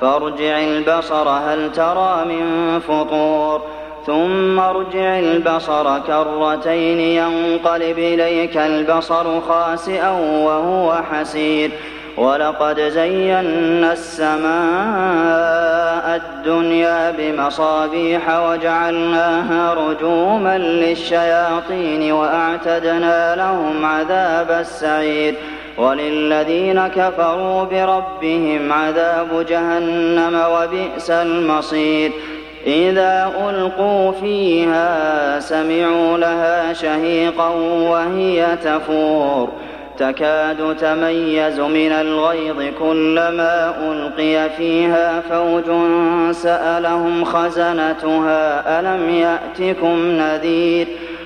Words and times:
فارجع 0.00 0.58
البصر 0.58 1.28
هل 1.28 1.72
ترى 1.72 2.24
من 2.24 2.80
فطور؟ 2.80 3.62
ثم 4.06 4.60
ارجع 4.60 5.18
البصر 5.18 5.98
كرتين 5.98 7.00
ينقلب 7.00 7.98
إليك 7.98 8.56
البصر 8.56 9.40
خاسئا 9.40 10.10
وهو 10.44 11.02
حسير. 11.12 11.70
ولقد 12.16 12.80
زينا 12.80 13.92
السماء 13.92 14.46
الدنيا 16.16 17.10
بمصابيح 17.10 18.38
وجعلناها 18.38 19.74
رجوما 19.74 20.58
للشياطين 20.58 22.12
وأعتدنا 22.12 23.36
لهم 23.36 23.84
عذاب 23.84 24.50
السعير. 24.50 25.34
وللذين 25.78 26.86
كفروا 26.86 27.64
بربهم 27.64 28.72
عذاب 28.72 29.46
جهنم 29.48 30.40
وبئس 30.50 31.10
المصير. 31.10 32.12
إذا 32.66 33.32
ألقوا 33.48 34.12
فيها 34.12 35.40
سمعوا 35.40 36.18
لها 36.18 36.72
شهيقا 36.72 37.48
وهي 37.90 38.46
تفور. 38.64 39.48
تكاد 39.98 40.76
تميز 40.76 41.60
من 41.60 41.92
الغيظ 41.92 42.62
كلما 42.78 43.74
ألقي 43.90 44.50
فيها 44.50 45.20
فوج 45.20 45.64
سألهم 46.32 47.24
خزنتها 47.24 48.80
ألم 48.80 49.10
يأتكم 49.10 49.98
نذير؟ 49.98 50.86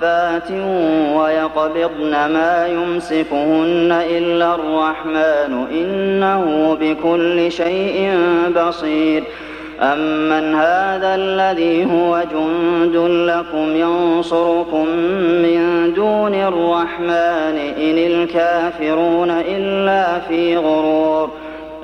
صافات 0.00 0.50
ويقبضن 1.16 2.10
ما 2.10 2.66
يمسكهن 2.66 4.02
إلا 4.10 4.54
الرحمن 4.54 5.66
إنه 5.72 6.76
بكل 6.80 7.52
شيء 7.52 8.18
بصير. 8.56 9.24
أمن 9.80 10.54
هذا 10.54 11.14
الذي 11.14 11.84
هو 11.84 12.22
جند 12.32 12.96
لكم 13.30 13.76
ينصركم 13.76 14.86
من 15.42 15.92
دون 15.96 16.34
الرحمن 16.34 17.56
إن 17.78 17.98
الكافرون 17.98 19.30
إلا 19.30 20.18
في 20.18 20.56
غرور. 20.56 21.30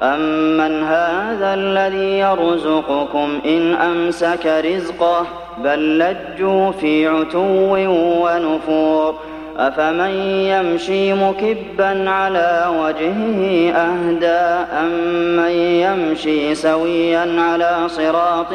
أمن 0.02 0.82
هذا 0.82 1.54
الذي 1.54 2.18
يرزقكم 2.18 3.40
إن 3.46 3.74
أمسك 3.74 4.46
رزقه 4.46 5.41
بل 5.58 5.98
لجوا 5.98 6.70
في 6.70 7.06
عتو 7.06 7.76
ونفور. 8.24 9.14
أفمن 9.58 10.10
يمشي 10.26 11.12
مكبا 11.12 12.10
على 12.10 12.70
وجهه 12.80 13.72
أهدى 13.72 14.66
أمن 14.80 15.50
يمشي 15.50 16.54
سويا 16.54 17.40
على 17.40 17.76
صراط 17.86 18.52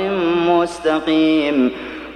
مستقيم. 0.48 1.72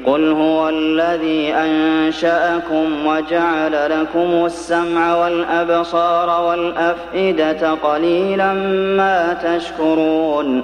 قل 0.05 0.31
هو 0.31 0.69
الذي 0.69 1.53
أنشأكم 1.53 3.05
وجعل 3.05 4.01
لكم 4.01 4.45
السمع 4.45 5.15
والأبصار 5.15 6.43
والأفئدة 6.43 7.71
قليلا 7.71 8.53
ما 8.97 9.37
تشكرون. 9.43 10.63